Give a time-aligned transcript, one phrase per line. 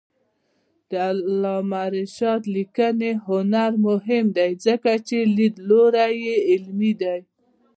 [0.89, 7.19] د علامه رشاد لیکنی هنر مهم دی ځکه چې لیدلوری علمي دی.